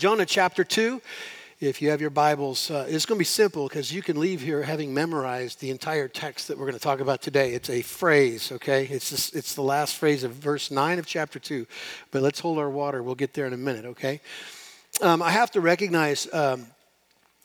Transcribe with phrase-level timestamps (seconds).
[0.00, 1.02] Jonah chapter 2.
[1.60, 4.40] If you have your Bibles, uh, it's going to be simple because you can leave
[4.40, 7.52] here having memorized the entire text that we're going to talk about today.
[7.52, 8.86] It's a phrase, okay?
[8.86, 11.66] It's, just, it's the last phrase of verse 9 of chapter 2.
[12.12, 13.02] But let's hold our water.
[13.02, 14.22] We'll get there in a minute, okay?
[15.02, 16.66] Um, I have to recognize um,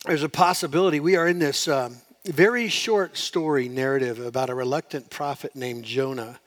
[0.06, 0.98] there's a possibility.
[0.98, 6.40] We are in this um, very short story narrative about a reluctant prophet named Jonah.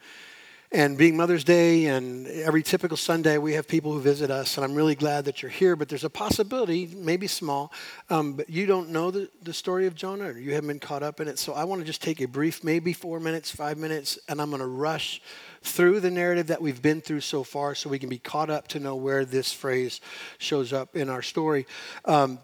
[0.72, 4.64] And being Mother's Day and every typical Sunday, we have people who visit us, and
[4.64, 5.74] I'm really glad that you're here.
[5.74, 7.72] But there's a possibility, maybe small,
[8.08, 11.02] um, but you don't know the, the story of Jonah, or you haven't been caught
[11.02, 11.40] up in it.
[11.40, 14.50] So I want to just take a brief, maybe four minutes, five minutes, and I'm
[14.50, 15.20] going to rush
[15.62, 18.68] through the narrative that we've been through so far so we can be caught up
[18.68, 20.00] to know where this phrase
[20.38, 21.66] shows up in our story.
[22.04, 22.38] Um,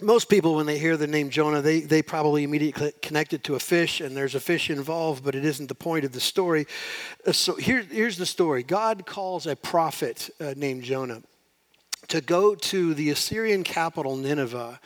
[0.00, 3.56] most people, when they hear the name Jonah, they, they probably immediately connect it to
[3.56, 6.66] a fish, and there's a fish involved, but it isn't the point of the story.
[7.26, 11.22] Uh, so here, here's the story God calls a prophet uh, named Jonah
[12.08, 14.80] to go to the Assyrian capital, Nineveh,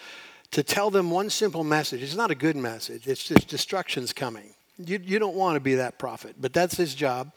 [0.50, 2.02] to tell them one simple message.
[2.02, 4.54] It's not a good message, it's just destruction's coming.
[4.78, 7.32] You, you don't want to be that prophet, but that's his job.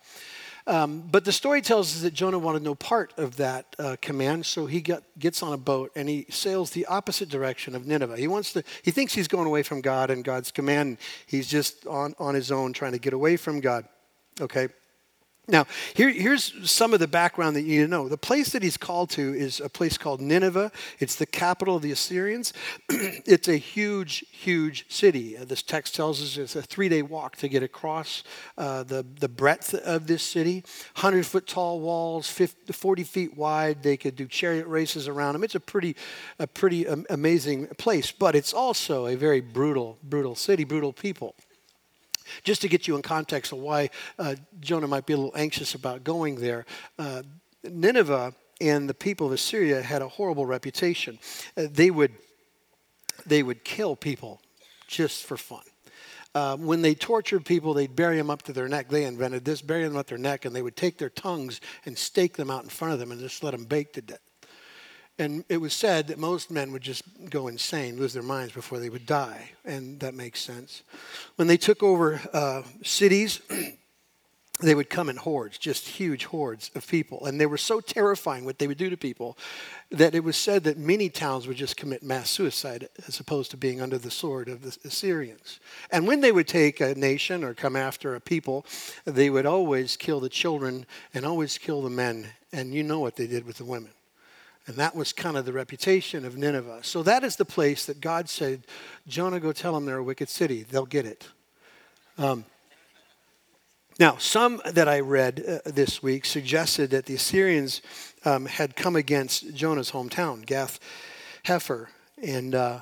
[0.68, 4.48] Um, but the story tells us that Jonah wanted no part of that uh, command,
[4.48, 8.18] so he got, gets on a boat and he sails the opposite direction of Nineveh.
[8.18, 8.64] He wants to.
[8.82, 10.98] He thinks he's going away from God and God's command.
[11.28, 13.86] He's just on, on his own, trying to get away from God.
[14.42, 14.70] Okay.
[15.48, 18.10] Now, here, here's some of the background that you need to know.
[18.10, 20.72] The place that he's called to is a place called Nineveh.
[21.00, 22.52] It's the capital of the Assyrians.
[22.90, 25.38] it's a huge, huge city.
[25.38, 28.24] Uh, this text tells us it's a three day walk to get across
[28.58, 30.64] uh, the, the breadth of this city.
[30.96, 33.84] 100 foot tall walls, 50, 40 feet wide.
[33.84, 35.44] They could do chariot races around them.
[35.44, 35.96] It's a pretty,
[36.40, 41.36] a pretty um, amazing place, but it's also a very brutal, brutal city, brutal people.
[42.44, 45.76] Just to get you in context of why uh, Jonah might be a little anxious
[45.76, 46.66] about going there,
[47.00, 47.24] uh,
[47.64, 51.20] Nineveh and the people of Assyria had a horrible reputation.
[51.58, 52.14] Uh, they, would,
[53.26, 54.42] they would kill people
[54.88, 55.64] just for fun.
[56.34, 58.90] Uh, when they tortured people, they'd bury them up to their neck.
[58.90, 61.98] They invented this, bury them up their neck, and they would take their tongues and
[61.98, 64.20] stake them out in front of them and just let them bake to death.
[65.18, 68.80] And it was said that most men would just go insane, lose their minds before
[68.80, 69.52] they would die.
[69.64, 70.84] And that makes sense.
[71.38, 73.40] When they took over uh, cities,
[74.62, 77.26] they would come in hordes, just huge hordes of people.
[77.26, 79.38] And they were so terrifying what they would do to people
[79.90, 83.58] that it was said that many towns would just commit mass suicide as opposed to
[83.58, 85.60] being under the sword of the Assyrians.
[85.92, 88.66] And when they would take a nation or come after a people,
[89.06, 92.28] they would always kill the children and always kill the men.
[92.52, 93.92] And you know what they did with the women.
[94.68, 96.80] And that was kind of the reputation of Nineveh.
[96.84, 98.66] So that is the place that God said,
[99.08, 100.64] Jonah, go tell them they're a wicked city.
[100.64, 101.28] They'll get it.
[102.18, 102.46] Um,
[104.00, 107.82] now, some that I read uh, this week suggested that the Assyrians
[108.26, 110.80] um, had come against Jonah's hometown, Gath
[111.46, 111.88] Hefer.
[112.22, 112.80] And uh,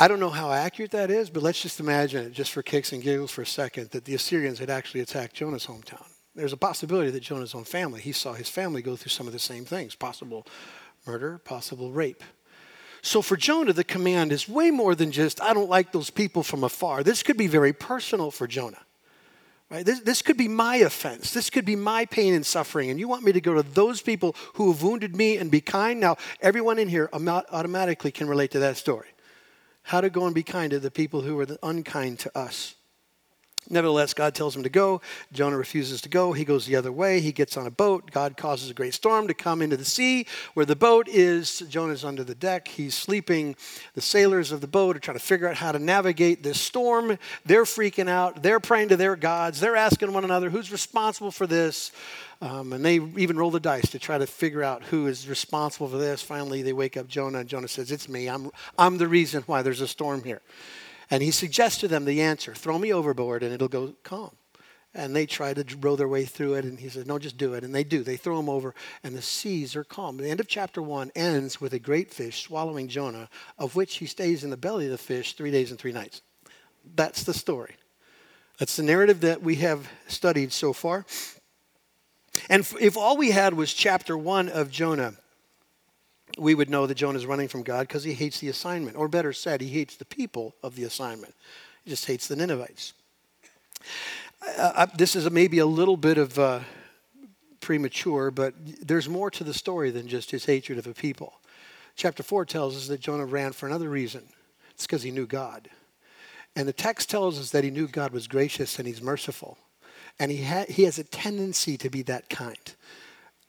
[0.00, 2.92] I don't know how accurate that is, but let's just imagine it, just for kicks
[2.92, 6.04] and giggles for a second, that the Assyrians had actually attacked Jonah's hometown.
[6.34, 9.32] There's a possibility that Jonah's own family, he saw his family go through some of
[9.32, 10.46] the same things, possible
[11.06, 12.22] murder, possible rape.
[13.02, 16.42] So for Jonah, the command is way more than just, I don't like those people
[16.42, 17.02] from afar.
[17.02, 18.80] This could be very personal for Jonah.
[19.70, 19.84] Right?
[19.84, 21.32] This, this could be my offense.
[21.32, 22.90] This could be my pain and suffering.
[22.90, 25.60] And you want me to go to those people who have wounded me and be
[25.60, 25.98] kind?
[25.98, 29.08] Now, everyone in here automatically can relate to that story.
[29.82, 32.74] How to go and be kind to the people who are unkind to us.
[33.68, 35.00] Nevertheless, God tells him to go.
[35.32, 36.32] Jonah refuses to go.
[36.32, 37.20] He goes the other way.
[37.20, 38.10] He gets on a boat.
[38.10, 41.60] God causes a great storm to come into the sea where the boat is.
[41.68, 42.68] Jonah's under the deck.
[42.68, 43.56] He's sleeping.
[43.94, 47.18] The sailors of the boat are trying to figure out how to navigate this storm.
[47.44, 48.42] They're freaking out.
[48.42, 49.60] They're praying to their gods.
[49.60, 51.92] They're asking one another, who's responsible for this?
[52.40, 55.88] Um, and they even roll the dice to try to figure out who is responsible
[55.88, 56.20] for this.
[56.20, 58.28] Finally, they wake up Jonah, and Jonah says, It's me.
[58.28, 60.42] I'm, I'm the reason why there's a storm here.
[61.10, 64.36] And he suggests to them the answer throw me overboard and it'll go calm.
[64.94, 67.52] And they try to row their way through it, and he says, No, just do
[67.52, 67.64] it.
[67.64, 68.02] And they do.
[68.02, 68.74] They throw him over,
[69.04, 70.16] and the seas are calm.
[70.16, 74.06] The end of chapter one ends with a great fish swallowing Jonah, of which he
[74.06, 76.22] stays in the belly of the fish three days and three nights.
[76.94, 77.76] That's the story.
[78.58, 81.04] That's the narrative that we have studied so far.
[82.48, 85.14] And if all we had was chapter one of Jonah,
[86.38, 88.96] we would know that Jonah is running from God because he hates the assignment.
[88.96, 91.34] Or better said, he hates the people of the assignment.
[91.84, 92.92] He just hates the Ninevites.
[94.58, 96.60] Uh, this is maybe a little bit of uh,
[97.60, 98.54] premature, but
[98.86, 101.40] there's more to the story than just his hatred of a people.
[101.94, 104.22] Chapter 4 tells us that Jonah ran for another reason.
[104.70, 105.70] It's because he knew God.
[106.54, 109.58] And the text tells us that he knew God was gracious and he's merciful.
[110.18, 112.74] And he, ha- he has a tendency to be that kind.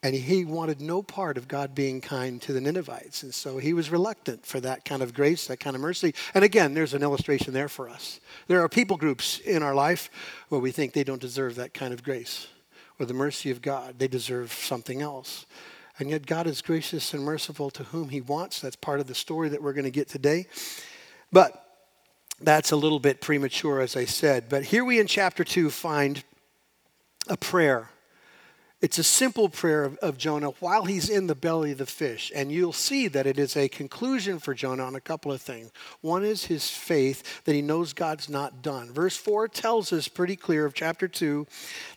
[0.02, 3.24] And he wanted no part of God being kind to the Ninevites.
[3.24, 6.14] And so he was reluctant for that kind of grace, that kind of mercy.
[6.34, 8.20] And again, there's an illustration there for us.
[8.46, 10.08] There are people groups in our life
[10.50, 12.46] where we think they don't deserve that kind of grace
[13.00, 13.98] or the mercy of God.
[13.98, 15.46] They deserve something else.
[15.98, 18.60] And yet, God is gracious and merciful to whom He wants.
[18.60, 20.46] That's part of the story that we're going to get today.
[21.32, 21.64] But
[22.40, 24.48] that's a little bit premature, as I said.
[24.48, 26.22] But here we in chapter 2 find
[27.26, 27.90] a prayer
[28.80, 32.30] it's a simple prayer of, of, Jonah while he's in the belly of the fish.
[32.32, 35.72] And you'll see that it is a conclusion for Jonah on a couple of things.
[36.00, 38.92] One is his faith that he knows God's not done.
[38.92, 41.44] Verse 4 tells us pretty clear of chapter 2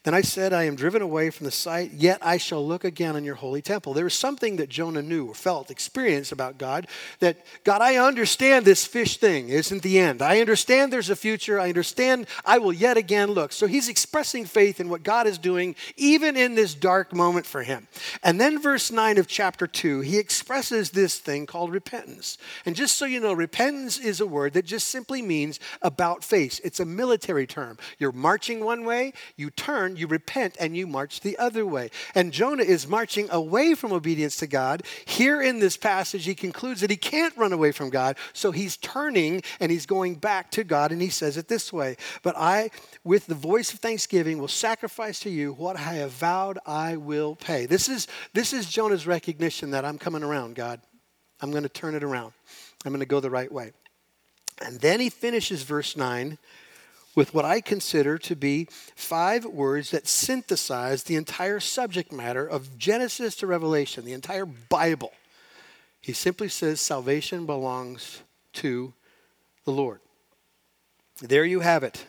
[0.03, 3.15] Then I said, I am driven away from the sight, yet I shall look again
[3.15, 3.93] on your holy temple.
[3.93, 6.87] There was something that Jonah knew or felt, experienced about God
[7.19, 10.23] that, God, I understand this fish thing isn't the end.
[10.23, 11.59] I understand there's a future.
[11.59, 13.51] I understand I will yet again look.
[13.51, 17.45] So he's expressing faith in what God is doing, even in this this dark moment
[17.45, 17.87] for him.
[18.23, 22.37] And then, verse 9 of chapter 2, he expresses this thing called repentance.
[22.65, 26.59] And just so you know, repentance is a word that just simply means about face.
[26.63, 27.77] It's a military term.
[27.97, 31.89] You're marching one way, you turn, you repent, and you march the other way.
[32.15, 34.83] And Jonah is marching away from obedience to God.
[35.05, 38.77] Here in this passage, he concludes that he can't run away from God, so he's
[38.77, 42.71] turning and he's going back to God, and he says it this way But I,
[43.03, 47.35] with the voice of thanksgiving, will sacrifice to you what I have vowed I will
[47.35, 47.65] pay.
[47.65, 50.81] This is, this is Jonah's recognition that I'm coming around, God.
[51.41, 52.33] I'm going to turn it around.
[52.85, 53.71] I'm going to go the right way.
[54.63, 56.37] And then he finishes verse 9
[57.15, 62.77] with what I consider to be five words that synthesize the entire subject matter of
[62.77, 65.11] Genesis to Revelation, the entire Bible.
[65.99, 68.21] He simply says, Salvation belongs
[68.53, 68.93] to
[69.65, 69.99] the Lord.
[71.21, 72.05] There you have it.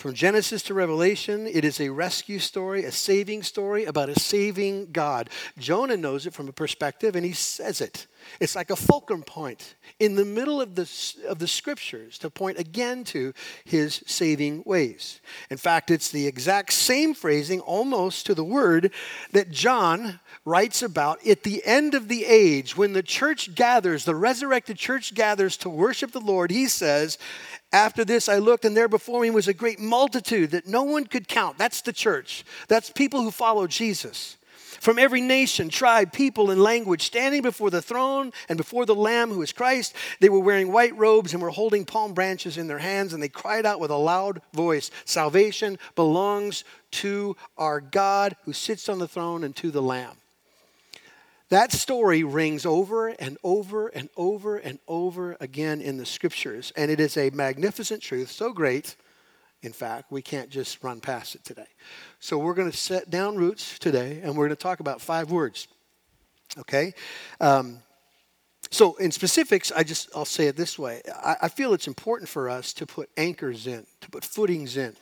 [0.00, 4.92] From Genesis to Revelation, it is a rescue story, a saving story about a saving
[4.92, 5.28] God.
[5.58, 8.06] Jonah knows it from a perspective, and he says it.
[8.40, 10.90] It's like a fulcrum point in the middle of the,
[11.28, 13.34] of the scriptures to point again to
[13.66, 15.20] his saving ways.
[15.50, 18.94] In fact, it's the exact same phrasing, almost to the word,
[19.32, 24.14] that John writes about at the end of the age when the church gathers, the
[24.14, 26.50] resurrected church gathers to worship the Lord.
[26.50, 27.18] He says,
[27.72, 31.06] after this, I looked, and there before me was a great multitude that no one
[31.06, 31.58] could count.
[31.58, 32.44] That's the church.
[32.68, 34.38] That's people who follow Jesus.
[34.80, 39.30] From every nation, tribe, people, and language, standing before the throne and before the Lamb
[39.30, 42.78] who is Christ, they were wearing white robes and were holding palm branches in their
[42.78, 48.52] hands, and they cried out with a loud voice Salvation belongs to our God who
[48.52, 50.16] sits on the throne and to the Lamb.
[51.50, 56.72] That story rings over and over and over and over again in the scriptures.
[56.76, 58.94] And it is a magnificent truth, so great,
[59.62, 61.66] in fact, we can't just run past it today.
[62.20, 65.32] So we're going to set down roots today and we're going to talk about five
[65.32, 65.66] words.
[66.56, 66.94] Okay?
[67.40, 67.80] Um,
[68.70, 71.02] so in specifics, I just I'll say it this way.
[71.16, 74.94] I, I feel it's important for us to put anchors in, to put footings in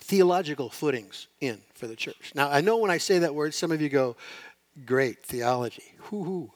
[0.00, 2.32] theological footings in for the church.
[2.34, 4.16] Now, I know when I say that word, some of you go,
[4.86, 5.94] great theology.
[6.10, 6.52] Whoo-hoo.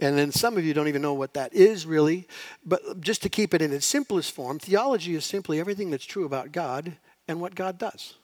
[0.00, 2.26] And then some of you don't even know what that is really.
[2.64, 6.24] But just to keep it in its simplest form, theology is simply everything that's true
[6.24, 6.96] about God
[7.28, 8.14] and what God does.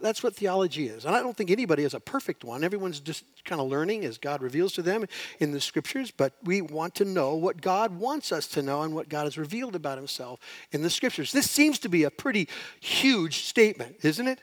[0.00, 1.04] That's what theology is.
[1.04, 2.64] And I don't think anybody is a perfect one.
[2.64, 5.04] Everyone's just kind of learning as God reveals to them
[5.38, 6.10] in the scriptures.
[6.10, 9.38] But we want to know what God wants us to know and what God has
[9.38, 10.40] revealed about himself
[10.72, 11.30] in the scriptures.
[11.30, 12.48] This seems to be a pretty
[12.80, 14.40] huge statement, isn't it?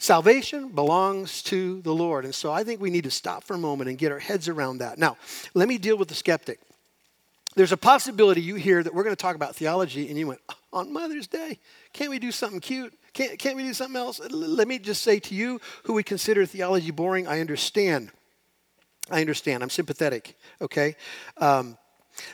[0.00, 2.24] Salvation belongs to the Lord.
[2.24, 4.48] And so I think we need to stop for a moment and get our heads
[4.48, 4.96] around that.
[4.96, 5.18] Now,
[5.52, 6.58] let me deal with the skeptic.
[7.54, 10.40] There's a possibility you hear that we're going to talk about theology, and you went,
[10.72, 11.58] on Mother's Day,
[11.92, 12.94] can't we do something cute?
[13.12, 14.20] Can't, can't we do something else?
[14.30, 18.10] Let me just say to you who would consider theology boring, I understand.
[19.10, 19.62] I understand.
[19.62, 20.96] I'm sympathetic, okay?
[21.36, 21.76] Um,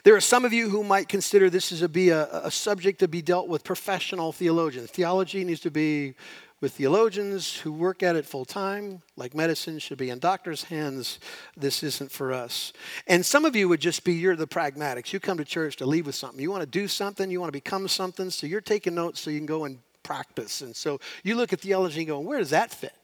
[0.04, 3.08] there are some of you who might consider this to be a, a subject to
[3.08, 4.90] be dealt with professional theologians.
[4.90, 6.14] Theology needs to be
[6.60, 11.18] with theologians who work at it full time, like medicine should be in doctors' hands.
[11.56, 12.72] This isn't for us.
[13.06, 15.12] And some of you would just be, you're the pragmatics.
[15.12, 16.40] You come to church to leave with something.
[16.40, 19.30] You want to do something, you want to become something, so you're taking notes so
[19.30, 20.62] you can go and practice.
[20.62, 22.94] And so you look at theology and go, where does that fit?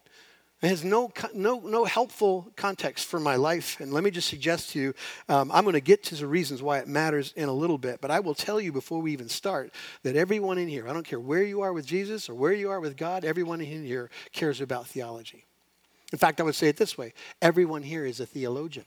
[0.62, 3.80] It has no, no, no helpful context for my life.
[3.80, 4.94] And let me just suggest to you,
[5.28, 8.00] um, I'm going to get to the reasons why it matters in a little bit.
[8.00, 9.72] But I will tell you before we even start
[10.04, 12.70] that everyone in here, I don't care where you are with Jesus or where you
[12.70, 15.46] are with God, everyone in here cares about theology.
[16.12, 18.86] In fact, I would say it this way everyone here is a theologian.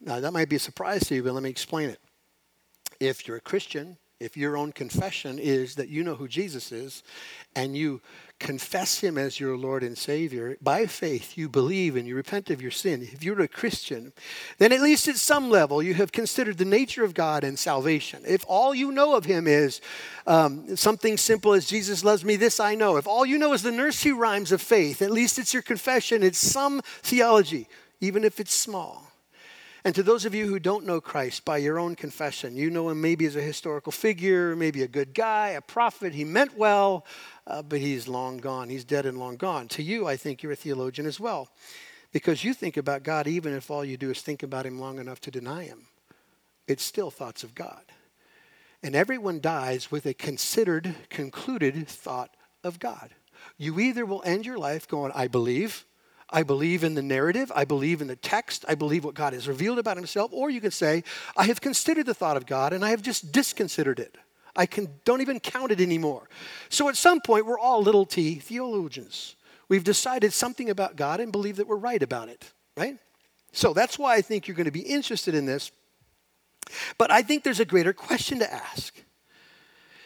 [0.00, 2.00] Now, that might be a surprise to you, but let me explain it.
[3.00, 7.02] If you're a Christian, if your own confession is that you know who Jesus is
[7.56, 8.00] and you
[8.38, 12.62] confess him as your Lord and Savior, by faith you believe and you repent of
[12.62, 14.12] your sin, if you're a Christian,
[14.58, 18.22] then at least at some level you have considered the nature of God and salvation.
[18.26, 19.80] If all you know of him is
[20.26, 23.62] um, something simple as Jesus loves me, this I know, if all you know is
[23.62, 27.68] the nursery rhymes of faith, at least it's your confession, it's some theology,
[28.00, 29.13] even if it's small.
[29.84, 32.88] And to those of you who don't know Christ by your own confession, you know
[32.88, 37.04] him maybe as a historical figure, maybe a good guy, a prophet, he meant well,
[37.46, 38.70] uh, but he's long gone.
[38.70, 39.68] He's dead and long gone.
[39.68, 41.50] To you, I think you're a theologian as well,
[42.12, 44.98] because you think about God even if all you do is think about him long
[44.98, 45.86] enough to deny him.
[46.66, 47.82] It's still thoughts of God.
[48.82, 53.10] And everyone dies with a considered, concluded thought of God.
[53.58, 55.84] You either will end your life going, I believe,
[56.34, 57.52] I believe in the narrative.
[57.54, 58.64] I believe in the text.
[58.66, 60.32] I believe what God has revealed about himself.
[60.34, 61.04] Or you can say,
[61.36, 64.16] I have considered the thought of God and I have just disconsidered it.
[64.56, 66.28] I can, don't even count it anymore.
[66.70, 69.36] So at some point, we're all little t theologians.
[69.68, 72.98] We've decided something about God and believe that we're right about it, right?
[73.52, 75.70] So that's why I think you're going to be interested in this.
[76.98, 78.92] But I think there's a greater question to ask.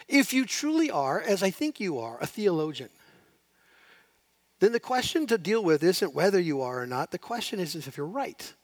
[0.08, 2.90] If you truly are, as I think you are, a theologian,
[4.60, 7.10] then the question to deal with isn't whether you are or not.
[7.10, 8.54] The question is, if you're right.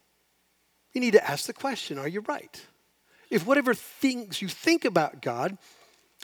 [0.92, 2.60] You need to ask the question are you right?
[3.30, 5.58] If whatever things you think about God,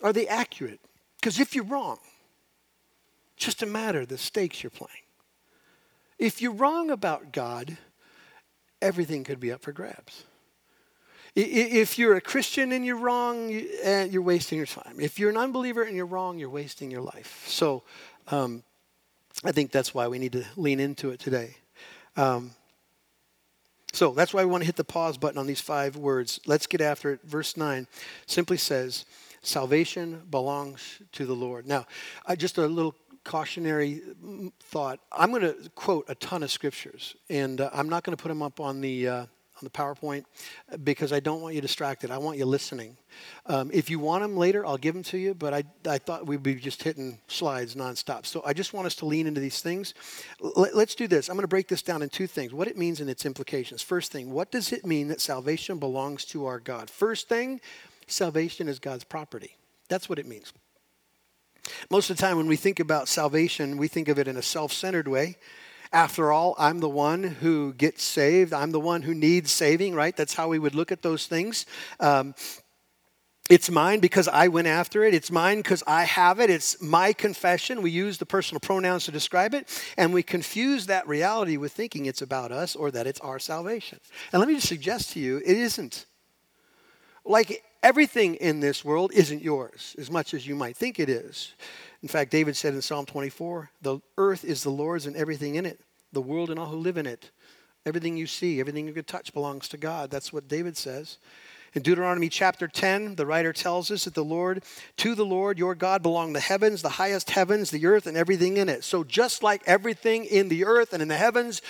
[0.02, 0.80] are they accurate?
[1.20, 1.98] Because if you're wrong,
[3.36, 4.90] just a matter of the stakes you're playing.
[6.18, 7.78] If you're wrong about God,
[8.82, 10.24] everything could be up for grabs.
[11.34, 13.50] If you're a Christian and you're wrong,
[13.82, 14.96] eh, you're wasting your time.
[15.00, 17.44] If you're an unbeliever and you're wrong, you're wasting your life.
[17.46, 17.84] So,
[18.28, 18.64] um,
[19.44, 21.56] I think that's why we need to lean into it today.
[22.16, 22.50] Um,
[23.92, 26.40] so that's why we want to hit the pause button on these five words.
[26.46, 27.20] Let's get after it.
[27.24, 27.86] Verse 9
[28.26, 29.04] simply says,
[29.42, 31.66] Salvation belongs to the Lord.
[31.66, 31.86] Now,
[32.26, 32.94] uh, just a little
[33.24, 34.02] cautionary
[34.60, 35.00] thought.
[35.10, 38.28] I'm going to quote a ton of scriptures, and uh, I'm not going to put
[38.28, 39.08] them up on the.
[39.08, 39.26] Uh,
[39.62, 40.24] on the PowerPoint
[40.82, 42.10] because I don't want you distracted.
[42.10, 42.96] I want you listening.
[43.46, 46.26] Um, if you want them later, I'll give them to you, but I, I thought
[46.26, 48.26] we'd be just hitting slides nonstop.
[48.26, 49.94] So I just want us to lean into these things.
[50.42, 51.28] L- let's do this.
[51.28, 53.82] I'm going to break this down in two things what it means and its implications.
[53.82, 56.88] First thing, what does it mean that salvation belongs to our God?
[56.88, 57.60] First thing,
[58.06, 59.56] salvation is God's property.
[59.88, 60.52] That's what it means.
[61.90, 64.42] Most of the time, when we think about salvation, we think of it in a
[64.42, 65.36] self centered way.
[65.92, 68.52] After all, I'm the one who gets saved.
[68.52, 70.16] I'm the one who needs saving, right?
[70.16, 71.66] That's how we would look at those things.
[71.98, 72.34] Um,
[73.50, 75.12] it's mine because I went after it.
[75.12, 76.50] It's mine because I have it.
[76.50, 77.82] It's my confession.
[77.82, 82.06] We use the personal pronouns to describe it, and we confuse that reality with thinking
[82.06, 83.98] it's about us or that it's our salvation.
[84.32, 86.06] And let me just suggest to you, it isn't.
[87.24, 91.54] Like everything in this world isn't yours as much as you might think it is.
[92.02, 95.66] In fact, David said in Psalm 24, The earth is the Lord's and everything in
[95.66, 95.80] it,
[96.12, 97.30] the world and all who live in it.
[97.86, 100.10] Everything you see, everything you can touch belongs to God.
[100.10, 101.18] That's what David says.
[101.72, 104.64] In Deuteronomy chapter 10, the writer tells us that the Lord,
[104.96, 108.56] to the Lord your God belong the heavens, the highest heavens, the earth, and everything
[108.56, 108.82] in it.
[108.82, 111.62] So just like everything in the earth and in the heavens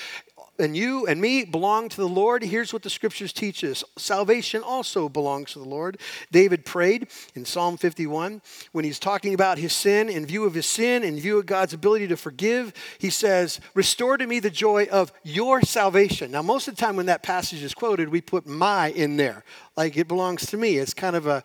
[0.61, 2.43] and you and me belong to the Lord.
[2.43, 5.99] Here's what the scriptures teach us salvation also belongs to the Lord.
[6.31, 8.41] David prayed in Psalm 51
[8.73, 11.73] when he's talking about his sin, in view of his sin, in view of God's
[11.73, 16.31] ability to forgive, he says, Restore to me the joy of your salvation.
[16.31, 19.45] Now, most of the time when that passage is quoted, we put my in there,
[19.77, 20.77] like it belongs to me.
[20.77, 21.43] It's kind of a,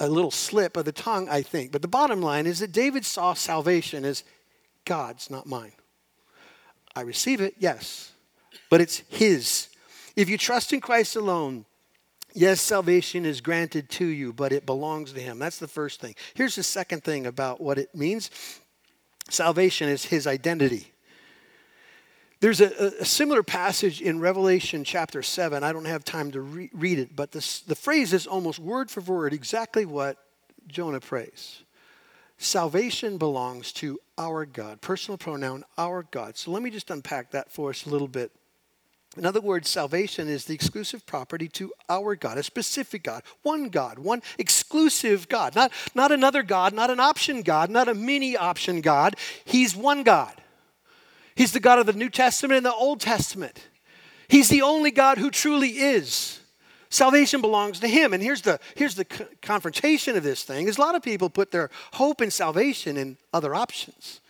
[0.00, 1.72] a little slip of the tongue, I think.
[1.72, 4.24] But the bottom line is that David saw salvation as
[4.84, 5.72] God's, not mine.
[6.96, 8.12] I receive it, yes
[8.70, 9.68] but it's His.
[10.16, 11.64] If you trust in Christ alone,
[12.34, 15.38] yes, salvation is granted to you, but it belongs to Him.
[15.38, 16.14] That's the first thing.
[16.34, 18.30] Here's the second thing about what it means
[19.30, 20.92] salvation is His identity.
[22.40, 25.64] There's a, a, similar passage in Revelation chapter 7.
[25.64, 28.92] I don't have time to re- read it, but this, the phrase is almost word
[28.92, 30.18] for word exactly what
[30.68, 31.64] Jonah prays.
[32.36, 34.80] Salvation belongs to our God.
[34.80, 36.36] Personal pronoun, our God.
[36.36, 38.30] So let me just unpack that for us a little bit.
[39.18, 43.68] In other words, salvation is the exclusive property to our God, a specific God, one
[43.68, 48.36] God, one exclusive God, not, not another God, not an option God, not a mini
[48.36, 49.16] option God.
[49.44, 50.40] He's one God.
[51.34, 53.66] He's the God of the New Testament and the Old Testament.
[54.28, 56.38] He's the only God who truly is.
[56.88, 58.12] Salvation belongs to him.
[58.12, 59.04] And here's the, here's the
[59.42, 63.18] confrontation of this thing is a lot of people put their hope in salvation in
[63.32, 64.20] other options.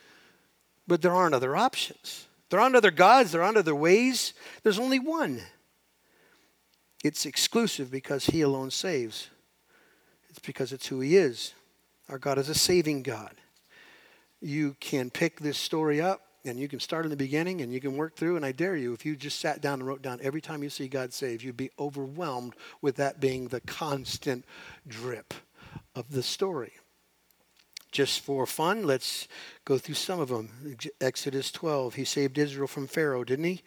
[0.87, 2.28] But there aren't other options.
[2.51, 4.35] There aren't other gods, there aren't other ways.
[4.63, 5.41] There's only one.
[7.05, 9.29] It's exclusive because He alone saves.
[10.31, 11.55] It's because it's who He is.
[12.09, 13.35] Our God is a saving God.
[14.41, 17.81] You can pick this story up and you can start in the beginning and you
[17.81, 18.37] can work through.
[18.37, 20.71] And I dare you, if you just sat down and wrote down every time you
[20.71, 24.45] see God save, you'd be overwhelmed with that being the constant
[24.87, 25.35] drip
[25.95, 26.73] of the story.
[27.99, 29.27] Just for fun, let's
[29.65, 30.77] go through some of them.
[31.01, 33.63] Exodus 12, he saved Israel from Pharaoh, didn't he?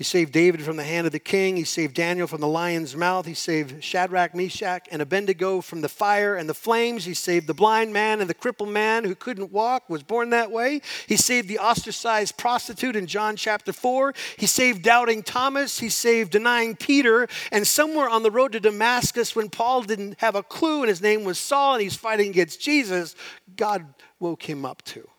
[0.00, 1.58] He saved David from the hand of the king.
[1.58, 3.26] He saved Daniel from the lion's mouth.
[3.26, 7.04] He saved Shadrach, Meshach, and Abednego from the fire and the flames.
[7.04, 10.50] He saved the blind man and the crippled man who couldn't walk, was born that
[10.50, 10.80] way.
[11.06, 14.14] He saved the ostracized prostitute in John chapter 4.
[14.38, 15.78] He saved doubting Thomas.
[15.78, 17.28] He saved denying Peter.
[17.52, 21.02] And somewhere on the road to Damascus, when Paul didn't have a clue and his
[21.02, 23.16] name was Saul and he's fighting against Jesus,
[23.54, 23.84] God
[24.18, 25.09] woke him up too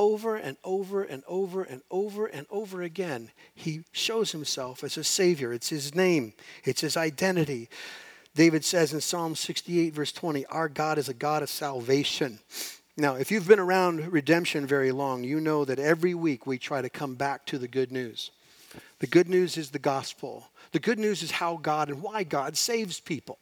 [0.00, 5.04] over and over and over and over and over again, he shows himself as a
[5.04, 5.52] Savior.
[5.52, 6.32] It's his name,
[6.64, 7.68] it's his identity.
[8.34, 12.38] David says in Psalm 68, verse 20, Our God is a God of salvation.
[12.96, 16.80] Now, if you've been around redemption very long, you know that every week we try
[16.80, 18.30] to come back to the good news.
[19.00, 20.48] The good news is the gospel.
[20.72, 23.38] The good news is how God and why God saves people.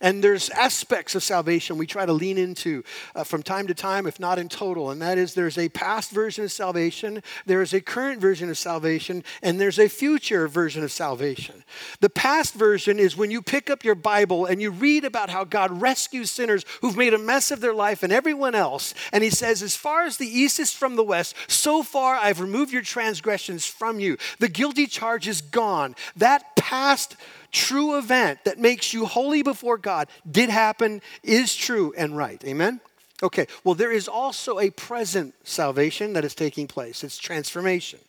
[0.00, 2.82] And there's aspects of salvation we try to lean into
[3.14, 4.90] uh, from time to time, if not in total.
[4.90, 8.58] And that is there's a past version of salvation, there is a current version of
[8.58, 11.64] salvation, and there's a future version of salvation.
[12.00, 15.44] The past version is when you pick up your Bible and you read about how
[15.44, 18.94] God rescues sinners who've made a mess of their life and everyone else.
[19.12, 22.40] And He says, As far as the east is from the west, so far I've
[22.40, 24.16] removed your transgressions from you.
[24.38, 25.94] The guilty charge is gone.
[26.16, 27.16] That past
[27.54, 32.42] true event that makes you holy before God did happen, is true and right.
[32.44, 32.80] Amen?
[33.22, 37.02] Okay, well, there is also a present salvation that is taking place.
[37.02, 38.00] It's transformation.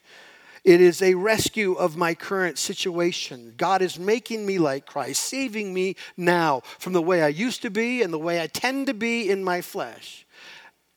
[0.65, 3.53] It is a rescue of my current situation.
[3.55, 7.69] God is making me like Christ, saving me now from the way I used to
[7.69, 10.25] be and the way I tend to be in my flesh.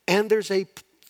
[0.09, 0.67] And there's a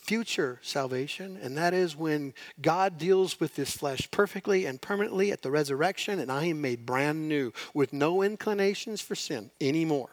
[0.09, 5.43] future salvation, and that is when God deals with this flesh perfectly and permanently at
[5.43, 10.09] the resurrection, and I am made brand new with no inclinations for sin anymore.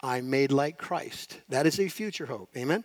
[0.00, 1.40] I'm made like Christ.
[1.48, 2.50] That is a future hope.
[2.56, 2.84] Amen?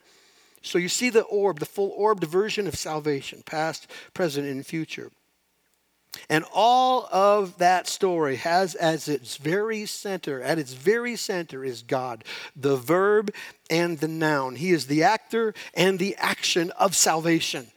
[0.63, 5.12] So you see the orb, the full orbed version of salvation, past, present, and future.
[6.29, 11.83] And all of that story has as its very center, at its very center is
[11.83, 12.23] God,
[12.55, 13.33] the verb
[13.69, 14.55] and the noun.
[14.55, 17.67] He is the actor and the action of salvation.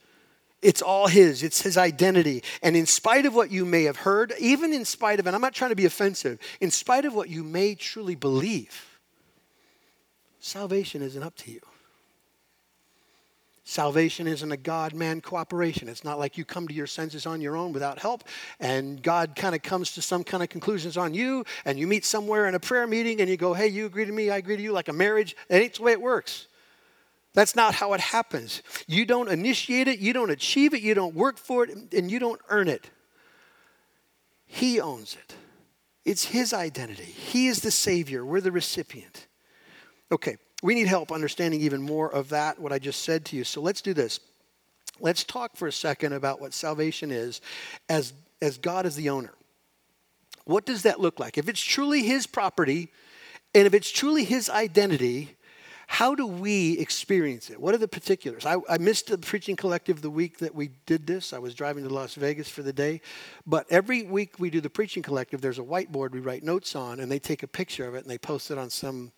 [0.63, 2.43] It's all His, it's His identity.
[2.63, 5.43] And in spite of what you may have heard, even in spite of, and I'm
[5.43, 8.99] not trying to be offensive, in spite of what you may truly believe,
[10.41, 11.61] salvation isn't up to you.
[13.71, 15.89] Salvation isn't a God man cooperation.
[15.89, 18.25] It's not like you come to your senses on your own without help
[18.59, 22.05] and God kind of comes to some kind of conclusions on you and you meet
[22.05, 24.57] somewhere in a prayer meeting and you go, hey, you agree to me, I agree
[24.57, 25.37] to you, like a marriage.
[25.49, 26.49] It ain't the way it works.
[27.33, 28.61] That's not how it happens.
[28.89, 32.19] You don't initiate it, you don't achieve it, you don't work for it, and you
[32.19, 32.91] don't earn it.
[34.47, 35.37] He owns it.
[36.05, 37.05] It's His identity.
[37.05, 39.29] He is the Savior, we're the recipient.
[40.11, 43.45] Okay, we need help understanding even more of that, what I just said to you.
[43.45, 44.21] So let's do this.
[45.01, 47.41] Let's talk for a second about what salvation is
[47.89, 49.33] as, as God is the owner.
[50.45, 51.39] What does that look like?
[51.39, 52.89] If it's truly His property
[53.55, 55.37] and if it's truly His identity,
[55.87, 57.61] how do we experience it?
[57.61, 58.47] What are the particulars?
[58.47, 61.33] I, I, missed the preaching collective the week that we did this.
[61.33, 63.01] I was driving to Las Vegas for the day.
[63.45, 67.01] But every week we do the preaching collective, there's a whiteboard we write notes on,
[67.01, 69.11] and they take a picture of it and they post it on some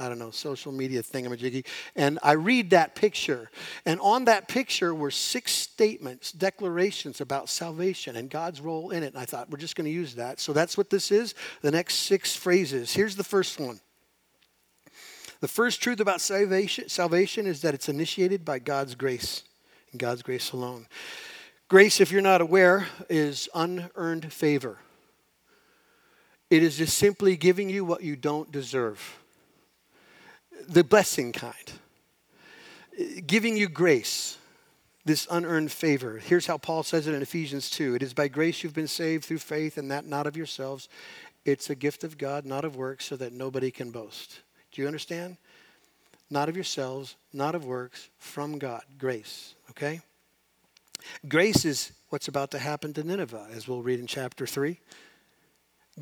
[0.00, 1.66] I don't know, social media thingamajiggy.
[1.94, 3.50] And I read that picture.
[3.84, 9.08] And on that picture were six statements, declarations about salvation and God's role in it.
[9.08, 10.40] And I thought, we're just going to use that.
[10.40, 12.94] So that's what this is the next six phrases.
[12.94, 13.80] Here's the first one.
[15.40, 19.44] The first truth about salvation, salvation is that it's initiated by God's grace
[19.90, 20.86] and God's grace alone.
[21.68, 24.78] Grace, if you're not aware, is unearned favor.
[26.50, 29.19] It is just simply giving you what you don't deserve
[30.68, 31.72] the blessing kind,
[33.26, 34.38] giving you grace,
[35.04, 36.18] this unearned favor.
[36.18, 39.24] Here's how Paul says it in Ephesians 2 It is by grace you've been saved
[39.24, 40.88] through faith, and that not of yourselves.
[41.44, 44.40] It's a gift of God, not of works, so that nobody can boast.
[44.72, 45.36] Do you understand?
[46.28, 48.82] Not of yourselves, not of works, from God.
[48.98, 50.00] Grace, okay?
[51.28, 54.78] Grace is what's about to happen to Nineveh, as we'll read in chapter 3.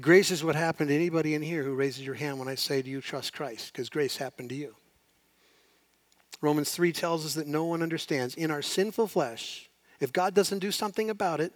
[0.01, 2.83] Grace is what happened to anybody in here who raises your hand when I say,
[2.83, 3.73] Do you trust Christ?
[3.73, 4.77] Because grace happened to you.
[6.41, 8.35] Romans 3 tells us that no one understands.
[8.37, 11.53] In our sinful flesh, if God doesn't do something about it,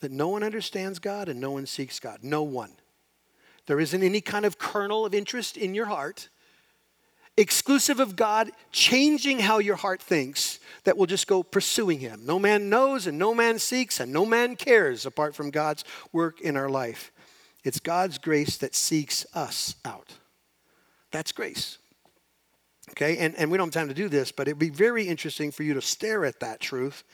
[0.00, 2.18] that no one understands God and no one seeks God.
[2.22, 2.72] No one.
[3.66, 6.28] there isn't any kind of kernel of interest in your heart,
[7.36, 12.22] exclusive of God changing how your heart thinks, that will just go pursuing Him.
[12.24, 16.40] No man knows, and no man seeks, and no man cares apart from God's work
[16.40, 17.12] in our life.
[17.64, 20.14] It's God's grace that seeks us out.
[21.10, 21.78] That's grace.
[22.90, 25.50] Okay, and, and we don't have time to do this, but it'd be very interesting
[25.50, 27.04] for you to stare at that truth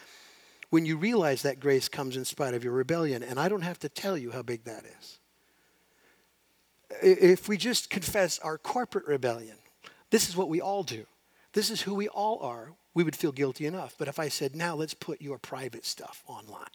[0.70, 3.22] when you realize that grace comes in spite of your rebellion.
[3.22, 5.18] And I don't have to tell you how big that is.
[7.02, 9.56] If we just confess our corporate rebellion,
[10.10, 11.04] this is what we all do.
[11.52, 12.72] This is who we all are.
[12.94, 13.96] We would feel guilty enough.
[13.98, 16.66] But if I said, now let's put your private stuff online,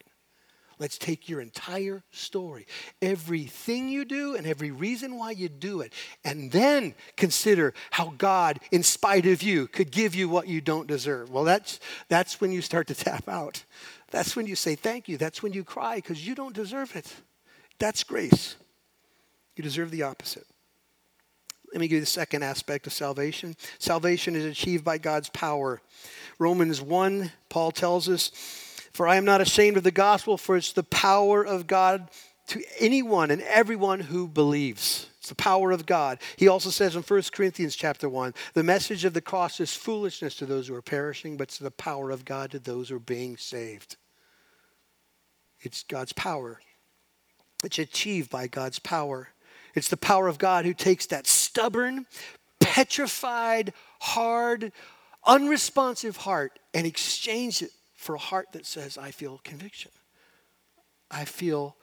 [0.82, 2.66] let's take your entire story,
[3.04, 5.94] everything you do, and every reason why you do it,
[6.26, 10.88] and then consider how God, in spite of you, could give you what you don't
[10.88, 11.30] deserve.
[11.30, 13.64] Well, that's, that's when you start to tap out.
[14.10, 15.18] That's when you say thank you.
[15.18, 17.14] That's when you cry because you don't deserve it.
[17.78, 18.56] That's grace.
[19.56, 20.48] You deserve the opposite.
[21.72, 23.56] Let me give you the second aspect of salvation.
[23.78, 25.80] Salvation is achieved by God's power.
[26.40, 28.32] Romans 1, Paul tells us,
[28.94, 32.10] For I am not ashamed of the gospel, for it's the power of God
[32.48, 35.08] to anyone and everyone who believes.
[35.20, 36.20] It's the power of God.
[36.36, 40.36] He also says in 1 Corinthians chapter 1, the message of the cross is foolishness
[40.36, 43.00] to those who are perishing, but it's the power of God to those who are
[43.00, 43.98] being saved.
[45.62, 46.60] It's God's power.
[47.64, 49.30] It's achieved by God's power.
[49.76, 52.08] It's the power of God who takes that stubborn,
[52.60, 54.74] petrified, hard,
[55.26, 59.92] unresponsive heart and exchanges it for a heart that says, I feel conviction.
[61.12, 61.76] I feel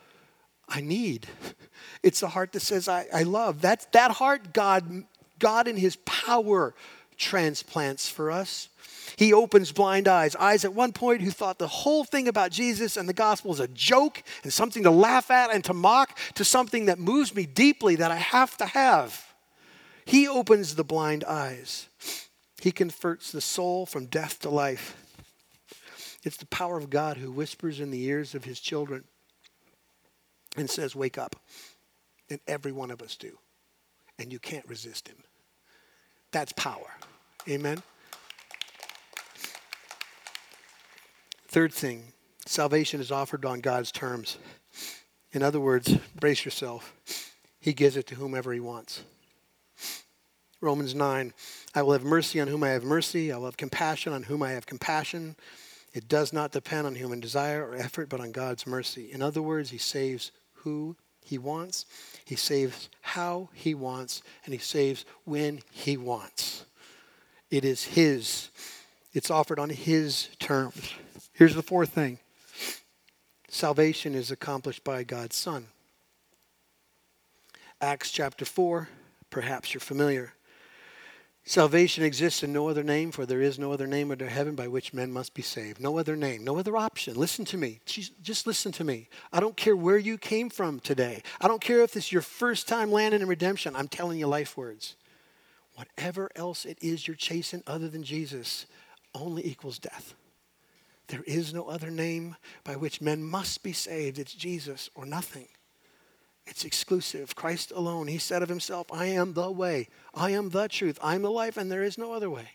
[0.69, 1.27] I need.
[2.03, 3.61] It's a heart that says, I, I love.
[3.61, 5.05] That's that heart God,
[5.39, 6.75] God in his power
[7.17, 8.69] transplants for us.
[9.17, 12.97] He opens blind eyes, eyes at one point who thought the whole thing about Jesus
[12.97, 16.45] and the gospel is a joke and something to laugh at and to mock, to
[16.45, 19.35] something that moves me deeply that I have to have.
[20.05, 21.89] He opens the blind eyes.
[22.61, 24.97] He converts the soul from death to life.
[26.25, 29.05] It's the power of God who whispers in the ears of his children
[30.57, 31.37] and says, Wake up.
[32.31, 33.39] And every one of us do.
[34.19, 35.17] And you can't resist him.
[36.31, 36.95] That's power.
[37.49, 37.83] Amen.
[41.47, 42.13] Third thing,
[42.45, 44.37] salvation is offered on God's terms.
[45.33, 46.95] In other words, brace yourself.
[47.61, 49.03] He gives it to whomever he wants.
[50.61, 51.33] Romans 9,
[51.75, 53.33] I will have mercy on whom I have mercy.
[53.33, 55.37] I will have compassion on whom I have compassion.
[55.93, 59.11] It does not depend on human desire or effort, but on God's mercy.
[59.13, 61.85] In other words, he saves who he wants,
[62.25, 66.65] he saves how he wants, and he saves when he wants.
[67.51, 68.51] It is his,
[69.13, 70.93] it's offered on his terms.
[71.33, 72.19] Here's the fourth thing
[73.49, 75.67] salvation is accomplished by God's Son.
[77.81, 78.89] Acts chapter 4,
[79.31, 80.33] perhaps you're familiar.
[81.49, 84.69] Salvation exists in no other name, for there is no other name under heaven by
[84.69, 85.81] which men must be saved.
[85.81, 87.15] No other name, no other option.
[87.15, 87.81] Listen to me.
[87.87, 89.09] Just listen to me.
[89.33, 91.23] I don't care where you came from today.
[91.41, 93.75] I don't care if this is your first time landing in redemption.
[93.75, 94.97] I'm telling you life words.
[95.75, 98.67] Whatever else it is you're chasing other than Jesus
[99.15, 100.15] only equals death.
[101.07, 104.19] There is no other name by which men must be saved.
[104.19, 105.49] It's Jesus or nothing.
[106.49, 107.37] It's exclusive.
[107.37, 108.09] Christ alone.
[108.09, 111.31] He said of himself, I am the way, I am the truth, I am the
[111.31, 112.49] life, and there is no other way.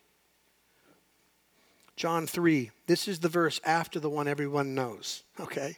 [1.95, 5.77] John 3, this is the verse after the one everyone knows, okay?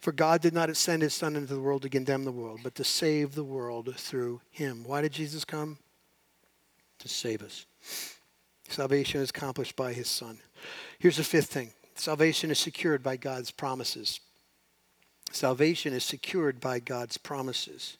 [0.00, 2.74] For God did not send his Son into the world to condemn the world, but
[2.76, 4.82] to save the world through him.
[4.86, 5.76] Why did Jesus come?
[7.00, 7.66] To save us.
[8.68, 10.38] Salvation is accomplished by his Son.
[10.98, 14.20] Here's the fifth thing salvation is secured by God's promises.
[15.30, 17.98] Salvation is secured by God's promises.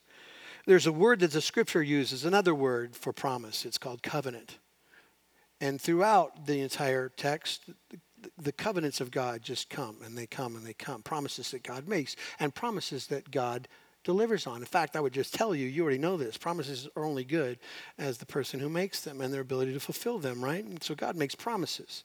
[0.67, 3.65] There's a word that the scripture uses, another word for promise.
[3.65, 4.59] It's called covenant.
[5.61, 7.71] And throughout the entire text,
[8.37, 11.03] the covenants of God just come and they come and they come.
[11.03, 13.69] Promises that God makes and promises that God
[14.03, 14.57] delivers on.
[14.57, 16.37] In fact, I would just tell you, you already know this.
[16.37, 17.59] Promises are only good
[17.99, 20.65] as the person who makes them and their ability to fulfill them, right?
[20.65, 22.05] And so God makes promises.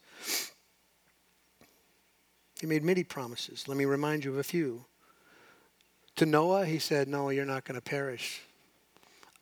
[2.59, 3.67] He made many promises.
[3.67, 4.85] Let me remind you of a few.
[6.17, 8.41] To Noah, he said, Noah, you're not going to perish.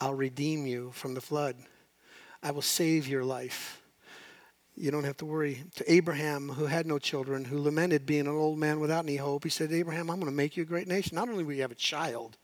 [0.02, 1.56] I'll redeem you from the flood.
[2.42, 3.82] I will save your life.
[4.76, 5.64] You don't have to worry.
[5.76, 9.44] To Abraham, who had no children, who lamented being an old man without any hope,
[9.44, 11.16] he said, Abraham, I'm going to make you a great nation.
[11.16, 12.38] Not only will you have a child,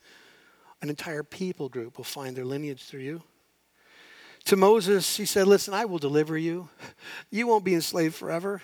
[0.83, 3.23] an entire people group will find their lineage through you.
[4.45, 6.69] To Moses, he said, Listen, I will deliver you.
[7.31, 8.61] You won't be enslaved forever.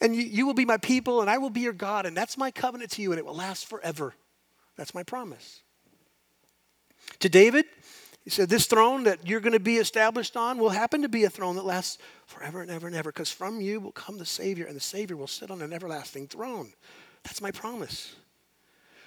[0.00, 2.36] And you, you will be my people, and I will be your God, and that's
[2.36, 4.14] my covenant to you, and it will last forever.
[4.76, 5.62] That's my promise.
[7.20, 7.64] To David,
[8.24, 11.24] he said, This throne that you're going to be established on will happen to be
[11.24, 14.26] a throne that lasts forever and ever and ever, because from you will come the
[14.26, 16.72] Savior, and the Savior will sit on an everlasting throne.
[17.22, 18.16] That's my promise.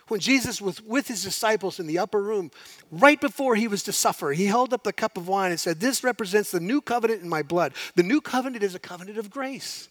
[0.08, 2.52] When Jesus was with his disciples in the upper room,
[2.92, 5.80] right before he was to suffer, he held up the cup of wine and said,
[5.80, 7.74] This represents the new covenant in my blood.
[7.96, 9.90] The new covenant is a covenant of grace.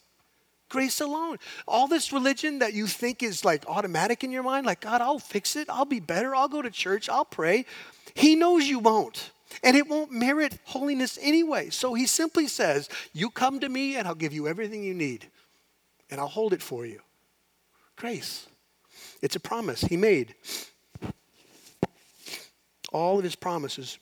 [0.69, 1.39] Grace alone.
[1.69, 5.19] All this religion that you think is like automatic in your mind, like, God, I'll
[5.19, 5.69] fix it.
[5.71, 6.35] I'll be better.
[6.35, 7.09] I'll go to church.
[7.09, 7.67] I'll pray.
[8.15, 9.31] He knows you won't.
[9.63, 11.71] And it won't merit holiness anyway.
[11.71, 15.29] So he simply says, You come to me and I'll give you everything you need.
[16.11, 17.01] And I'll hold it for you.
[17.97, 18.47] Grace.
[19.23, 20.35] It's a promise he made.
[22.93, 23.99] All of his promises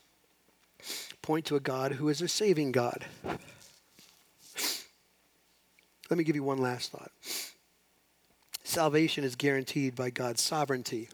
[1.23, 3.07] point to a God who is a saving God.
[6.11, 7.11] Let me give you one last thought.
[8.63, 11.09] Salvation is guaranteed by God's sovereignty.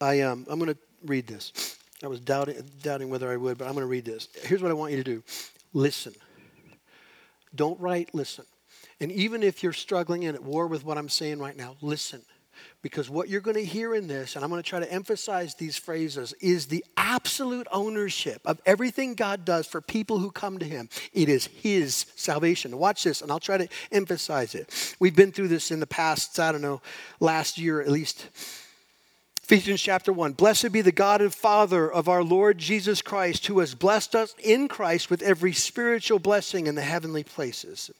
[0.00, 1.78] I, um, I'm going to read this.
[2.02, 4.28] I was doubting, doubting whether I would, but I'm going to read this.
[4.42, 5.22] Here's what I want you to do
[5.72, 6.14] listen.
[7.54, 8.44] Don't write, listen.
[9.00, 12.22] And even if you're struggling and at war with what I'm saying right now, listen.
[12.82, 15.54] Because what you're going to hear in this, and I'm going to try to emphasize
[15.54, 20.64] these phrases, is the absolute ownership of everything God does for people who come to
[20.64, 20.88] Him.
[21.12, 22.78] It is His salvation.
[22.78, 24.94] Watch this, and I'll try to emphasize it.
[24.98, 26.80] We've been through this in the past, I don't know,
[27.20, 28.28] last year at least.
[29.42, 33.60] Ephesians chapter 1 Blessed be the God and Father of our Lord Jesus Christ, who
[33.60, 37.90] has blessed us in Christ with every spiritual blessing in the heavenly places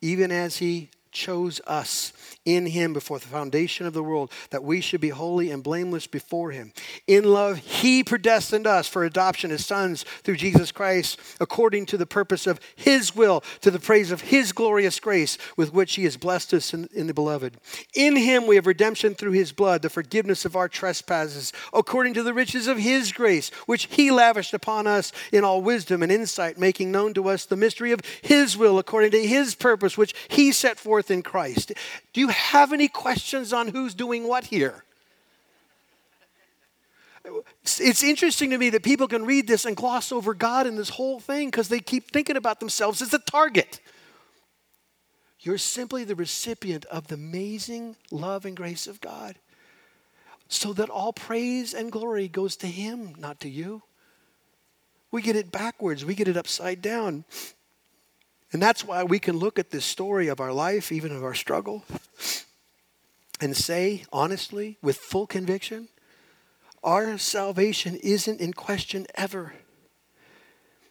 [0.00, 2.12] even as he chose us
[2.44, 6.06] in him before the foundation of the world, that we should be holy and blameless
[6.06, 6.72] before him.
[7.06, 12.06] In love, he predestined us for adoption as sons through Jesus Christ, according to the
[12.06, 16.16] purpose of his will, to the praise of his glorious grace, with which he has
[16.16, 17.56] blessed us in, in the beloved.
[17.94, 22.22] In him we have redemption through his blood, the forgiveness of our trespasses, according to
[22.22, 26.58] the riches of his grace, which he lavished upon us in all wisdom and insight,
[26.58, 30.52] making known to us the mystery of his will, according to his purpose, which he
[30.52, 31.72] set forth in Christ.
[32.12, 34.84] Do you have any questions on who's doing what here?
[37.64, 40.90] It's interesting to me that people can read this and gloss over God in this
[40.90, 43.80] whole thing because they keep thinking about themselves as a target.
[45.40, 49.36] You're simply the recipient of the amazing love and grace of God.
[50.48, 53.82] So that all praise and glory goes to Him, not to you.
[55.10, 57.24] We get it backwards, we get it upside down.
[58.56, 61.34] And that's why we can look at this story of our life, even of our
[61.34, 61.84] struggle,
[63.38, 65.88] and say honestly, with full conviction,
[66.82, 69.52] our salvation isn't in question ever.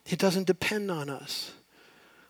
[0.08, 1.54] It doesn't depend on us.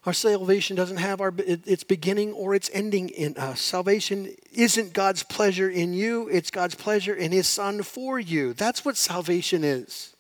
[0.07, 3.61] Our salvation doesn't have our, its beginning or its ending in us.
[3.61, 8.55] Salvation isn't God's pleasure in you, it's God's pleasure in His Son for you.
[8.55, 10.17] That's what salvation is.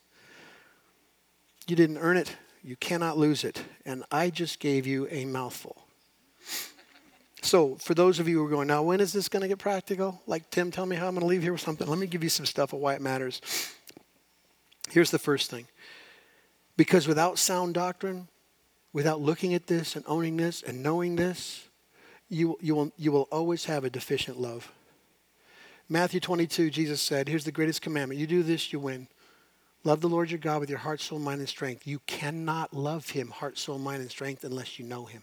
[1.66, 3.62] You didn't earn it, you cannot lose it.
[3.86, 5.76] And I just gave you a mouthful.
[7.40, 9.58] So, for those of you who are going, now when is this going to get
[9.58, 10.20] practical?
[10.26, 11.86] Like, Tim, tell me how I'm going to leave here with something.
[11.86, 13.40] Let me give you some stuff of why it matters.
[14.90, 15.68] Here's the first thing
[16.76, 18.26] because without sound doctrine,
[18.92, 21.68] without looking at this and owning this and knowing this,
[22.28, 24.72] you, you, will, you will always have a deficient love.
[25.88, 28.18] Matthew 22, Jesus said, Here's the greatest commandment.
[28.18, 29.06] You do this, you win.
[29.86, 31.86] Love the Lord your God with your heart, soul, mind, and strength.
[31.86, 35.22] You cannot love him, heart, soul, mind, and strength, unless you know him.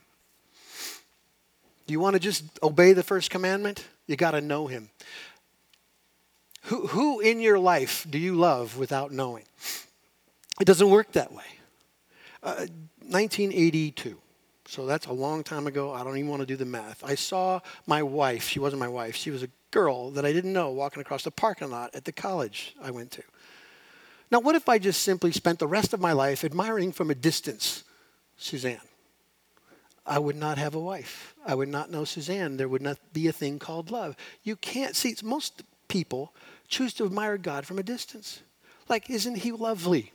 [1.86, 3.86] Do you want to just obey the first commandment?
[4.08, 4.90] You got to know him.
[6.68, 9.44] Who, who in your life do you love without knowing?
[10.62, 11.44] It doesn't work that way.
[12.42, 12.68] Uh,
[13.02, 14.18] 1982.
[14.66, 15.92] So that's a long time ago.
[15.92, 17.04] I don't even want to do the math.
[17.04, 18.48] I saw my wife.
[18.48, 19.18] She wasn't my wife.
[19.18, 22.14] She was a girl that I didn't know walking across the parking lot at the
[22.14, 23.24] college I went to.
[24.34, 27.16] Now, what if I just simply spent the rest of my life admiring from a
[27.16, 27.84] distance
[28.36, 28.82] Suzanne?
[30.08, 31.36] I would not have a wife.
[31.46, 32.58] I would not know Suzanne.
[32.58, 34.16] There would not be a thing called love.
[34.42, 36.34] You can't see, most people
[36.68, 38.42] choose to admire God from a distance.
[38.90, 40.12] Like, isn't he lovely?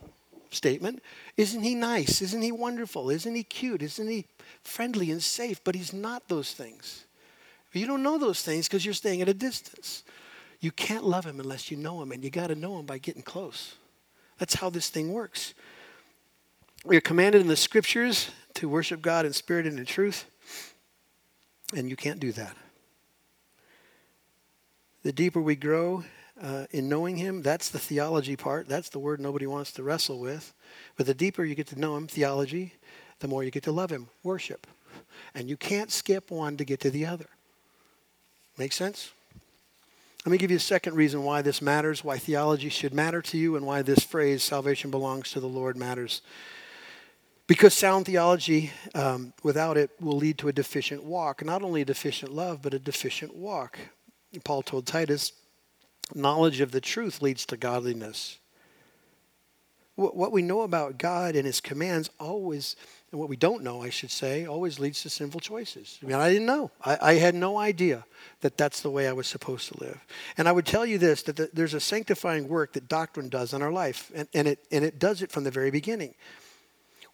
[0.51, 1.01] Statement.
[1.37, 2.21] Isn't he nice?
[2.21, 3.09] Isn't he wonderful?
[3.09, 3.81] Isn't he cute?
[3.81, 4.25] Isn't he
[4.63, 5.63] friendly and safe?
[5.63, 7.05] But he's not those things.
[7.71, 10.03] You don't know those things because you're staying at a distance.
[10.59, 12.97] You can't love him unless you know him, and you got to know him by
[12.97, 13.75] getting close.
[14.39, 15.53] That's how this thing works.
[16.85, 20.25] We are commanded in the scriptures to worship God in spirit and in truth,
[21.75, 22.55] and you can't do that.
[25.03, 26.03] The deeper we grow
[26.41, 28.67] uh, in knowing Him, that's the theology part.
[28.67, 30.53] That's the word nobody wants to wrestle with.
[30.95, 32.73] But the deeper you get to know Him, theology,
[33.19, 34.67] the more you get to love Him, worship.
[35.35, 37.27] And you can't skip one to get to the other.
[38.57, 39.11] Make sense?
[40.25, 43.37] Let me give you a second reason why this matters, why theology should matter to
[43.37, 46.21] you, and why this phrase, salvation belongs to the Lord, matters.
[47.47, 51.43] Because sound theology, um, without it, will lead to a deficient walk.
[51.43, 53.79] Not only a deficient love, but a deficient walk.
[54.43, 55.31] Paul told Titus,
[56.13, 58.39] knowledge of the truth leads to godliness.
[59.95, 62.75] What we know about God and his commands always,
[63.11, 65.99] and what we don't know, I should say, always leads to sinful choices.
[66.03, 66.71] I mean, I didn't know.
[66.83, 68.05] I, I had no idea
[68.41, 70.05] that that's the way I was supposed to live.
[70.37, 73.53] And I would tell you this that the, there's a sanctifying work that doctrine does
[73.53, 76.13] in our life, and, and, it, and it does it from the very beginning.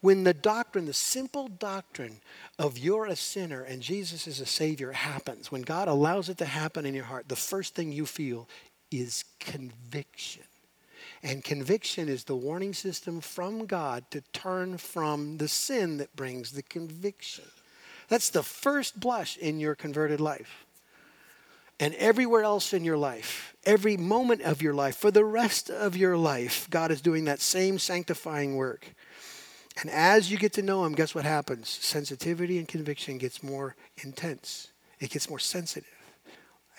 [0.02, 2.20] When the doctrine, the simple doctrine
[2.60, 6.46] of you're a sinner and Jesus is a Savior happens, when God allows it to
[6.46, 8.48] happen in your heart, the first thing you feel
[8.92, 10.44] is conviction.
[11.26, 16.52] And conviction is the warning system from God to turn from the sin that brings
[16.52, 17.46] the conviction.
[18.10, 20.68] That's the first blush in your converted life.
[21.80, 25.98] And everywhere else in your life, every moment of your life, for the rest of
[25.98, 28.94] your life, God is doing that same sanctifying work.
[29.82, 31.68] And as you get to know Him, guess what happens?
[31.70, 35.90] Sensitivity and conviction gets more intense, it gets more sensitive.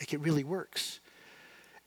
[0.01, 1.01] Like it really works.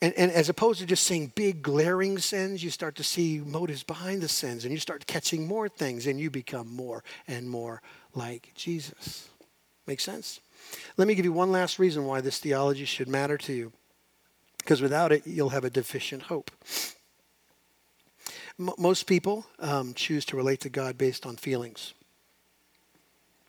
[0.01, 3.83] And, and as opposed to just seeing big glaring sins, you start to see motives
[3.83, 7.81] behind the sins and you start catching more things and you become more and more
[8.13, 9.27] like Jesus.
[9.85, 10.39] Make sense?
[10.97, 13.73] Let me give you one last reason why this theology should matter to you.
[14.59, 16.51] Because without it, you'll have a deficient hope.
[18.59, 21.93] M- most people um, choose to relate to God based on feelings.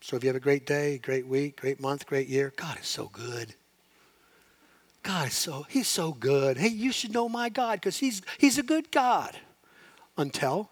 [0.00, 2.86] So if you have a great day, great week, great month, great year, God is
[2.86, 3.54] so good.
[5.02, 6.58] God is so, he's so good.
[6.58, 9.36] Hey, you should know my God because he's, he's a good God.
[10.16, 10.70] Until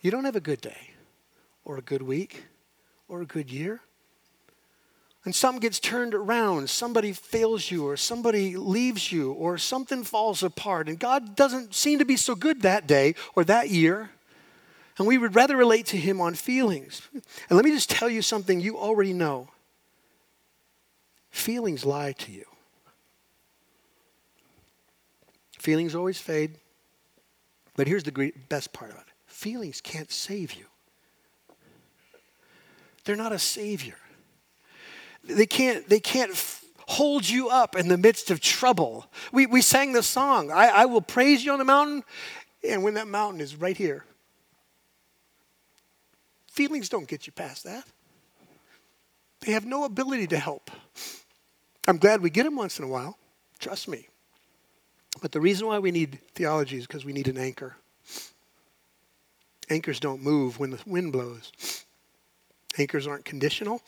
[0.00, 0.90] you don't have a good day
[1.64, 2.44] or a good week
[3.08, 3.80] or a good year.
[5.24, 10.42] And something gets turned around, somebody fails you, or somebody leaves you, or something falls
[10.42, 14.10] apart, and God doesn't seem to be so good that day or that year.
[14.98, 17.08] And we would rather relate to Him on feelings.
[17.12, 19.48] And let me just tell you something you already know
[21.30, 22.44] feelings lie to you.
[25.64, 26.58] Feelings always fade.
[27.74, 30.66] But here's the great, best part about it feelings can't save you,
[33.04, 33.96] they're not a savior.
[35.24, 39.06] They can't, they can't f- hold you up in the midst of trouble.
[39.32, 42.04] We, we sang the song, I, I will praise you on the mountain,
[42.62, 44.04] and when that mountain is right here,
[46.46, 47.84] feelings don't get you past that.
[49.40, 50.70] They have no ability to help.
[51.88, 53.16] I'm glad we get them once in a while.
[53.58, 54.08] Trust me.
[55.20, 57.76] But the reason why we need theology is because we need an anchor.
[59.70, 61.84] Anchors don't move when the wind blows.
[62.76, 63.80] Anchors aren't conditional,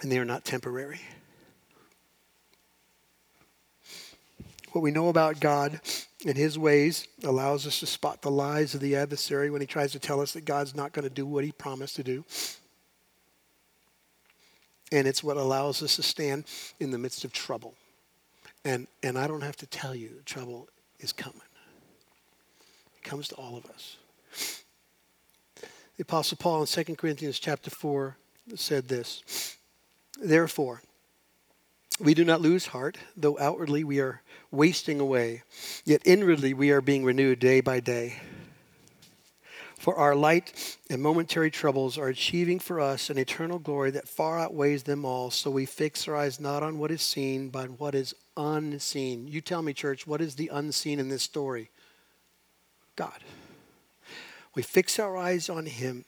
[0.00, 1.00] and they are not temporary.
[4.72, 5.80] What we know about God
[6.24, 9.92] and His ways allows us to spot the lies of the adversary when he tries
[9.92, 12.24] to tell us that God's not going to do what He promised to do.
[14.92, 16.44] And it's what allows us to stand
[16.78, 17.74] in the midst of trouble.
[18.64, 20.68] And, and I don't have to tell you, trouble
[20.98, 21.40] is coming.
[22.96, 23.96] It comes to all of us.
[25.96, 28.16] The Apostle Paul in 2 Corinthians chapter 4
[28.54, 29.56] said this
[30.22, 30.82] Therefore,
[31.98, 35.42] we do not lose heart, though outwardly we are wasting away,
[35.84, 38.16] yet inwardly we are being renewed day by day.
[39.80, 44.38] For our light and momentary troubles are achieving for us an eternal glory that far
[44.38, 45.30] outweighs them all.
[45.30, 49.26] So we fix our eyes not on what is seen, but on what is unseen.
[49.26, 51.70] You tell me, church, what is the unseen in this story?
[52.94, 53.24] God.
[54.54, 56.04] We fix our eyes on Him,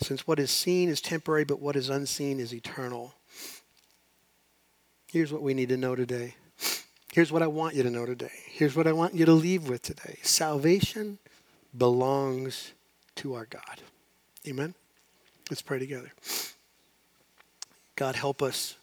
[0.00, 3.14] since what is seen is temporary, but what is unseen is eternal.
[5.12, 6.34] Here's what we need to know today.
[7.12, 8.32] Here's what I want you to know today.
[8.48, 10.18] Here's what I want you to leave with today.
[10.22, 11.20] Salvation
[11.76, 12.72] belongs
[13.16, 13.80] to our God.
[14.46, 14.74] Amen?
[15.50, 16.12] Let's pray together.
[17.96, 18.76] God, help us.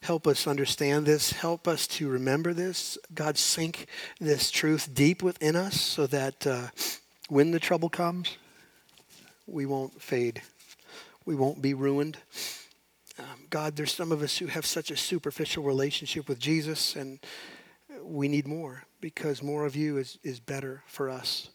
[0.00, 1.32] Help us understand this.
[1.32, 2.98] Help us to remember this.
[3.14, 3.86] God, sink
[4.20, 6.68] this truth deep within us so that uh,
[7.28, 8.36] when the trouble comes,
[9.46, 10.40] we won't fade.
[11.24, 12.16] We won't be ruined.
[13.18, 17.18] Um, God, there's some of us who have such a superficial relationship with Jesus, and
[18.02, 21.50] we need more because more of you is, is better for us.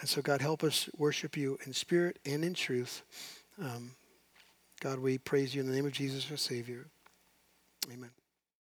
[0.00, 3.02] And so, God, help us worship you in spirit and in truth.
[3.60, 3.92] Um,
[4.80, 6.86] God, we praise you in the name of Jesus, our Savior.
[7.92, 8.17] Amen.